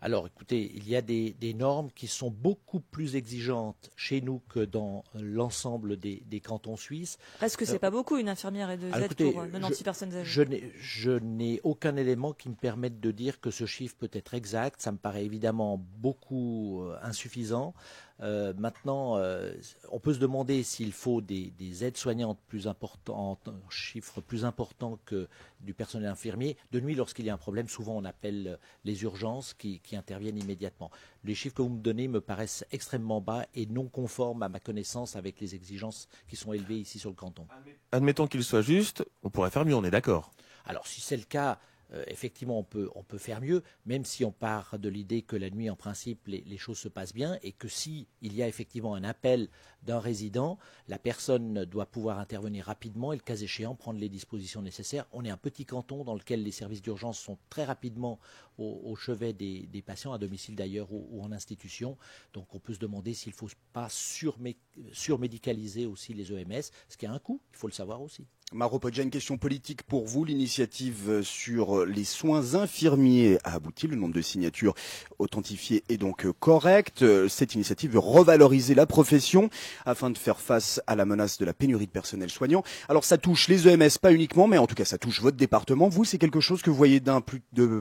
Alors 0.00 0.26
écoutez, 0.26 0.70
il 0.74 0.88
y 0.88 0.94
a 0.94 1.02
des, 1.02 1.54
normes 1.54 1.90
qui 1.92 2.06
sont 2.06 2.30
beaucoup 2.30 2.78
plus 2.78 3.16
exigeantes 3.16 3.90
chez 3.96 4.20
nous 4.20 4.40
que 4.48 4.60
dans 4.60 5.02
l'ensemble 5.14 5.96
des, 5.96 6.42
cantons 6.44 6.76
suisses. 6.76 7.18
Est-ce 7.42 7.56
que 7.56 7.64
c'est 7.64 7.74
euh, 7.74 7.78
pas 7.80 7.90
beaucoup 7.90 8.16
une 8.16 8.28
infirmière 8.28 8.70
et 8.70 8.76
deux 8.76 8.92
aides 8.92 9.14
pour 9.14 9.42
96 9.42 9.82
personnes 9.82 10.14
âgées 10.14 10.72
Je 10.78 11.12
n'ai 11.12 11.60
aucun 11.64 11.96
élément 11.96 12.32
qui 12.32 12.48
me 12.48 12.54
permette 12.54 13.00
de 13.00 13.10
dire 13.10 13.40
que 13.40 13.50
ce 13.50 13.66
chiffre 13.66 13.96
peut 13.96 14.10
être 14.12 14.34
exact. 14.34 14.80
Ça 14.80 14.92
me 14.92 14.98
paraît 14.98 15.24
évidemment 15.24 15.80
beaucoup 15.98 16.82
euh, 16.82 16.96
insuffisant. 17.02 17.74
Euh, 18.20 18.52
maintenant, 18.58 19.16
euh, 19.16 19.52
on 19.90 20.00
peut 20.00 20.14
se 20.14 20.18
demander 20.18 20.62
s'il 20.62 20.92
faut 20.92 21.20
des, 21.20 21.52
aides 21.84 21.96
soignantes 21.96 22.38
plus 22.48 22.66
importantes, 22.66 23.48
un 23.48 23.70
chiffre 23.70 24.20
plus 24.20 24.44
important 24.44 24.98
que 25.04 25.28
du 25.60 25.74
personnel 25.74 26.08
infirmier. 26.08 26.56
De 26.72 26.80
nuit, 26.80 26.94
lorsqu'il 26.94 27.26
y 27.26 27.30
a 27.30 27.34
un 27.34 27.38
problème, 27.38 27.68
souvent 27.68 27.96
on 27.96 28.04
appelle 28.04 28.58
les 28.84 29.02
urgences 29.02 29.54
qui, 29.54 29.80
interviennent 29.92 30.38
immédiatement. 30.38 30.90
Les 31.24 31.34
chiffres 31.34 31.56
que 31.56 31.62
vous 31.62 31.70
me 31.70 31.80
donnez 31.80 32.08
me 32.08 32.20
paraissent 32.20 32.64
extrêmement 32.72 33.20
bas 33.20 33.46
et 33.54 33.66
non 33.66 33.86
conformes 33.86 34.42
à 34.42 34.48
ma 34.48 34.60
connaissance 34.60 35.16
avec 35.16 35.40
les 35.40 35.54
exigences 35.54 36.08
qui 36.28 36.36
sont 36.36 36.52
élevées 36.52 36.78
ici 36.78 36.98
sur 36.98 37.10
le 37.10 37.16
canton. 37.16 37.46
Admettons 37.90 38.26
qu'il 38.26 38.44
soit 38.44 38.62
juste, 38.62 39.04
on 39.22 39.30
pourrait 39.30 39.50
faire 39.50 39.64
mieux, 39.64 39.74
on 39.74 39.84
est 39.84 39.90
d'accord. 39.90 40.30
Alors 40.66 40.86
si 40.86 41.00
c'est 41.00 41.16
le 41.16 41.24
cas, 41.24 41.58
euh, 41.92 42.04
effectivement, 42.06 42.58
on 42.58 42.64
peut, 42.64 42.90
on 42.94 43.02
peut 43.02 43.18
faire 43.18 43.40
mieux, 43.40 43.62
même 43.86 44.04
si 44.04 44.24
on 44.24 44.32
part 44.32 44.78
de 44.78 44.88
l'idée 44.88 45.22
que 45.22 45.36
la 45.36 45.50
nuit, 45.50 45.70
en 45.70 45.76
principe, 45.76 46.26
les, 46.26 46.58
choses 46.58 46.78
se 46.78 46.88
passent 46.88 47.14
bien 47.14 47.38
et 47.42 47.52
que 47.52 47.68
s'il 47.68 48.06
y 48.20 48.42
a 48.42 48.48
effectivement 48.48 48.94
un 48.94 49.04
appel 49.04 49.48
d'un 49.84 50.00
résident, 50.00 50.58
la 50.88 50.98
personne 50.98 51.64
doit 51.64 51.86
pouvoir 51.86 52.18
intervenir 52.18 52.66
rapidement 52.66 53.12
et, 53.12 53.16
le 53.16 53.22
cas 53.22 53.36
échéant, 53.36 53.74
prendre 53.74 54.00
les 54.00 54.08
dispositions 54.08 54.60
nécessaires. 54.60 55.06
On 55.12 55.24
est 55.24 55.30
un 55.30 55.36
petit 55.36 55.64
canton 55.64 56.04
dans 56.04 56.14
lequel 56.14 56.42
les 56.42 56.50
services 56.50 56.82
d'urgence 56.82 57.18
sont 57.18 57.38
très 57.48 57.64
rapidement 57.64 58.18
au, 58.58 58.96
chevet 58.96 59.32
des, 59.32 59.82
patients, 59.86 60.12
à 60.12 60.18
domicile 60.18 60.56
d'ailleurs 60.56 60.92
ou, 60.92 61.22
en 61.22 61.30
institution. 61.30 61.96
Donc 62.32 62.54
on 62.54 62.58
peut 62.58 62.74
se 62.74 62.80
demander 62.80 63.14
s'il 63.14 63.32
ne 63.32 63.36
faut 63.36 63.48
pas 63.72 63.88
surmédicaliser 63.88 65.86
aussi 65.86 66.12
les 66.12 66.32
EMS, 66.32 66.62
ce 66.88 66.96
qui 66.96 67.06
a 67.06 67.12
un 67.12 67.20
coût, 67.20 67.40
il 67.52 67.56
faut 67.56 67.68
le 67.68 67.72
savoir 67.72 68.02
aussi. 68.02 68.26
Maro 68.54 68.78
Podja, 68.78 69.02
une 69.02 69.10
question 69.10 69.36
politique 69.36 69.82
pour 69.82 70.06
vous. 70.06 70.24
L'initiative 70.24 71.20
sur 71.22 71.84
les 71.84 72.04
soins 72.04 72.54
infirmiers 72.54 73.36
a 73.44 73.52
abouti. 73.52 73.86
Le 73.86 73.94
nombre 73.94 74.14
de 74.14 74.22
signatures 74.22 74.74
authentifiées 75.18 75.84
est 75.90 75.98
donc 75.98 76.26
correct. 76.40 77.04
Cette 77.28 77.54
initiative 77.54 77.92
veut 77.92 77.98
revaloriser 77.98 78.74
la 78.74 78.86
profession 78.86 79.50
afin 79.84 80.08
de 80.08 80.16
faire 80.16 80.40
face 80.40 80.80
à 80.86 80.96
la 80.96 81.04
menace 81.04 81.36
de 81.36 81.44
la 81.44 81.52
pénurie 81.52 81.88
de 81.88 81.92
personnel 81.92 82.30
soignant. 82.30 82.62
Alors 82.88 83.04
ça 83.04 83.18
touche 83.18 83.48
les 83.48 83.68
EMS, 83.68 83.98
pas 84.00 84.14
uniquement, 84.14 84.48
mais 84.48 84.56
en 84.56 84.66
tout 84.66 84.74
cas 84.74 84.86
ça 84.86 84.96
touche 84.96 85.20
votre 85.20 85.36
département. 85.36 85.90
Vous, 85.90 86.04
c'est 86.04 86.18
quelque 86.18 86.40
chose 86.40 86.62
que 86.62 86.70
vous 86.70 86.76
voyez 86.76 87.02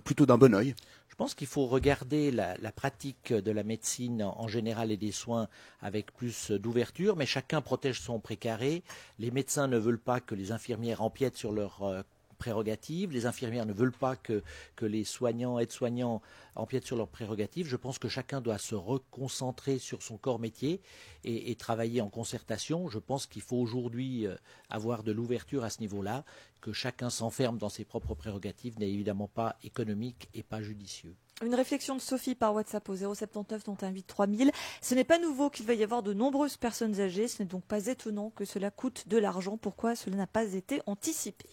plutôt 0.04 0.26
d'un 0.26 0.38
bon 0.38 0.54
oeil? 0.54 0.76
Je 1.10 1.16
pense 1.16 1.34
qu'il 1.34 1.48
faut 1.48 1.66
regarder 1.66 2.32
la, 2.32 2.56
pratique 2.72 3.34
de 3.34 3.52
la 3.52 3.64
médecine 3.64 4.24
en 4.24 4.48
général 4.48 4.92
et 4.92 4.98
des 4.98 5.12
soins 5.12 5.48
avec 5.82 6.14
plus 6.14 6.52
d'ouverture, 6.52 7.16
mais 7.16 7.26
chacun 7.26 7.62
protège 7.62 8.02
son 8.02 8.20
précaré. 8.20 8.84
Les 9.18 9.32
médecins 9.32 9.68
ne 9.68 9.78
veulent 9.78 10.00
pas 10.00 10.20
que 10.20 10.36
les 10.36 10.52
infirmières 10.52 11.02
empiètent 11.02 11.38
sur 11.38 11.52
leurs 11.52 11.84
euh, 11.84 12.04
prérogatives. 12.38 13.12
Les 13.12 13.26
infirmières 13.26 13.66
ne 13.66 13.74
veulent 13.74 13.92
pas 13.92 14.16
que, 14.16 14.44
les 14.82 15.04
soignants, 15.04 15.60
aides-soignants 15.60 16.22
empiètent 16.56 16.86
sur 16.86 16.96
leurs 16.96 17.08
prérogatives. 17.08 17.68
Je 17.68 17.76
pense 17.76 18.00
que 18.00 18.08
chacun 18.08 18.42
doit 18.42 18.58
se 18.58 18.76
reconcentrer 18.76 19.80
sur 19.80 20.02
son 20.02 20.18
corps 20.18 20.40
métier 20.40 20.82
et, 21.24 21.56
travailler 21.56 22.02
en 22.02 22.10
concertation. 22.10 22.88
Je 22.88 23.00
pense 23.00 23.26
qu'il 23.26 23.42
faut 23.42 23.58
aujourd'hui 23.58 24.26
euh, 24.28 24.36
avoir 24.70 25.04
de 25.04 25.12
l'ouverture 25.12 25.64
à 25.64 25.70
ce 25.70 25.80
niveau-là 25.82 26.24
que 26.62 26.72
chacun 26.72 27.10
s'enferme 27.10 27.58
dans 27.58 27.70
ses 27.70 27.86
propres 27.86 28.16
prérogatives 28.16 28.80
n'est 28.80 28.90
évidemment 28.90 29.28
pas 29.28 29.58
économique 29.64 30.30
et 30.34 30.44
pas 30.44 30.62
judicieux. 30.62 31.16
Une 31.46 31.54
réflexion 31.54 31.96
de 31.96 32.02
Sophie 32.02 32.34
par 32.34 32.56
WhatsApp 32.56 32.90
au 32.90 32.96
079 32.96 33.64
dont 33.64 33.78
invite 33.82 34.08
3000. 34.08 34.52
Ce 34.82 34.96
n'est 34.96 35.04
pas 35.04 35.20
nouveau 35.20 35.52
qu'il 35.52 35.68
va 35.68 35.76
y 35.76 35.84
avoir 35.84 36.02
de 36.02 36.14
nombreuses 36.14 36.58
personnes 36.58 37.00
âgées. 37.00 37.28
Ce 37.28 37.44
n'est 37.44 37.48
donc 37.48 37.64
pas 37.64 37.86
étonnant 37.86 38.32
que 38.32 38.44
cela 38.44 38.72
coûte 38.72 39.08
de 39.08 39.18
l'argent. 39.18 39.56
Pourquoi 39.56 39.96
cela 39.96 40.16
n'a 40.16 40.28
pas 40.28 40.54
été 40.54 40.82
anticipé? 40.88 41.46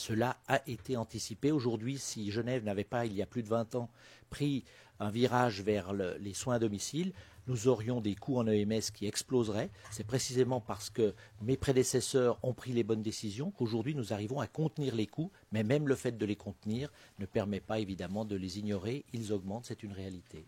Cela 0.00 0.38
a 0.48 0.62
été 0.66 0.96
anticipé. 0.96 1.52
Aujourd'hui, 1.52 1.98
si 1.98 2.30
Genève 2.30 2.64
n'avait 2.64 2.84
pas, 2.84 3.04
il 3.04 3.12
y 3.12 3.20
a 3.20 3.26
plus 3.26 3.42
de 3.42 3.48
20 3.48 3.74
ans, 3.74 3.90
pris 4.30 4.64
un 4.98 5.10
virage 5.10 5.60
vers 5.60 5.92
les 5.92 6.32
soins 6.32 6.54
à 6.54 6.58
domicile, 6.58 7.12
nous 7.46 7.68
aurions 7.68 8.00
des 8.00 8.14
coûts 8.14 8.38
en 8.38 8.46
EMS 8.46 8.80
qui 8.94 9.06
exploseraient. 9.06 9.68
C'est 9.90 10.06
précisément 10.06 10.62
parce 10.62 10.88
que 10.88 11.12
mes 11.42 11.58
prédécesseurs 11.58 12.38
ont 12.42 12.54
pris 12.54 12.72
les 12.72 12.82
bonnes 12.82 13.02
décisions 13.02 13.50
qu'aujourd'hui 13.50 13.94
nous 13.94 14.14
arrivons 14.14 14.40
à 14.40 14.46
contenir 14.46 14.94
les 14.94 15.06
coûts, 15.06 15.30
mais 15.52 15.64
même 15.64 15.86
le 15.86 15.96
fait 15.96 16.16
de 16.16 16.24
les 16.24 16.36
contenir 16.36 16.90
ne 17.18 17.26
permet 17.26 17.60
pas 17.60 17.78
évidemment 17.78 18.24
de 18.24 18.36
les 18.36 18.58
ignorer. 18.58 19.04
Ils 19.12 19.34
augmentent, 19.34 19.66
c'est 19.66 19.82
une 19.82 19.92
réalité. 19.92 20.46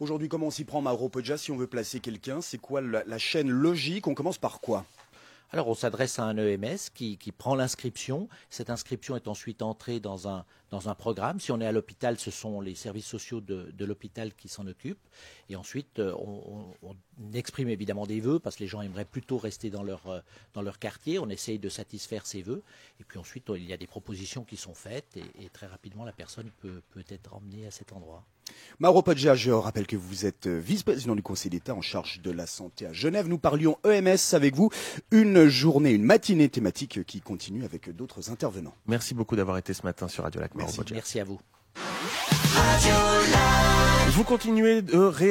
Aujourd'hui, 0.00 0.28
comment 0.28 0.46
on 0.46 0.50
s'y 0.50 0.64
prend, 0.64 0.82
Mauro 0.82 1.08
Poggia, 1.08 1.38
si 1.38 1.52
on 1.52 1.56
veut 1.56 1.68
placer 1.68 2.00
quelqu'un 2.00 2.40
C'est 2.40 2.58
quoi 2.58 2.80
la 2.80 3.18
chaîne 3.18 3.50
logique? 3.50 4.08
On 4.08 4.14
commence 4.14 4.38
par 4.38 4.60
quoi? 4.60 4.84
Alors 5.52 5.66
on 5.68 5.74
s'adresse 5.74 6.18
à 6.18 6.24
un 6.24 6.36
EMS 6.36 6.78
qui, 6.94 7.16
prend 7.36 7.54
l'inscription. 7.54 8.28
Cette 8.50 8.70
inscription 8.70 9.16
est 9.16 9.26
ensuite 9.26 9.62
entrée 9.62 9.98
dans 9.98 10.28
un, 10.28 10.44
dans 10.70 10.88
un 10.88 10.94
programme. 10.94 11.40
Si 11.40 11.50
on 11.50 11.60
est 11.60 11.66
à 11.66 11.72
l'hôpital, 11.72 12.18
ce 12.18 12.30
sont 12.30 12.60
les 12.60 12.74
services 12.74 13.06
sociaux 13.06 13.40
de, 13.40 13.84
l'hôpital 13.84 14.32
qui 14.34 14.48
s'en 14.48 14.66
occupent. 14.66 15.08
Et 15.48 15.56
ensuite, 15.56 15.98
euh, 15.98 16.14
on, 16.16 16.96
exprime 17.34 17.68
évidemment 17.68 18.06
des 18.06 18.20
vœux 18.20 18.38
parce 18.38 18.56
que 18.56 18.62
les 18.62 18.68
gens 18.68 18.80
aimeraient 18.80 19.04
plutôt 19.04 19.38
rester 19.38 19.70
dans 19.70 19.82
leur, 19.82 20.06
euh, 20.06 20.20
dans 20.54 20.62
leur 20.62 20.78
quartier. 20.78 21.18
On 21.18 21.28
essaye 21.28 21.58
de 21.58 21.68
satisfaire 21.68 22.26
ces 22.26 22.42
vœux. 22.42 22.62
Et 23.00 23.04
puis 23.04 23.18
ensuite, 23.18 23.50
il 23.54 23.64
y 23.66 23.72
a 23.72 23.76
des 23.76 23.86
propositions 23.86 24.44
qui 24.44 24.56
sont 24.56 24.74
faites 24.74 25.16
et, 25.16 25.48
très 25.50 25.66
rapidement, 25.66 26.04
la 26.04 26.12
personne 26.12 26.50
peut, 26.60 26.82
peut 26.90 27.04
être 27.08 27.34
emmenée 27.34 27.66
à 27.66 27.70
cet 27.70 27.92
endroit. 27.92 28.24
Maro 28.78 29.02
Padja, 29.02 29.34
je 29.34 29.50
rappelle 29.50 29.86
que 29.86 29.96
vous 29.96 30.26
êtes 30.26 30.46
euh, 30.46 30.58
vice-président 30.58 31.14
du 31.14 31.22
Conseil 31.22 31.50
d'État 31.50 31.74
en 31.74 31.82
charge 31.82 32.20
de 32.22 32.30
la 32.30 32.46
santé 32.46 32.86
à 32.86 32.92
Genève. 32.92 33.28
Nous 33.28 33.38
parlions 33.38 33.76
EMS 33.84 34.32
avec 34.32 34.54
vous. 34.54 34.70
Une 35.10 35.48
journée, 35.48 35.90
une 35.90 36.04
matinée 36.04 36.48
thématique 36.48 37.04
qui 37.04 37.20
continue 37.20 37.64
avec 37.64 37.94
d'autres 37.94 38.30
intervenants. 38.30 38.74
Merci 38.86 39.14
beaucoup 39.14 39.36
d'avoir 39.36 39.58
été 39.58 39.74
ce 39.74 39.82
matin 39.82 40.08
sur 40.08 40.24
Radio 40.24 40.40
Lac. 40.40 40.54
Merci, 40.54 40.80
Merci 40.92 41.20
à 41.20 41.24
vous. 41.24 41.38
Vous 44.12 44.24
continuez 44.24 44.82
de 44.82 44.98